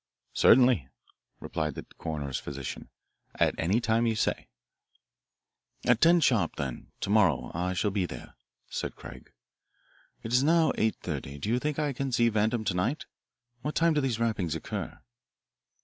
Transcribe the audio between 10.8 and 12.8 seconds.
thirty. Do you think I can see Vandam to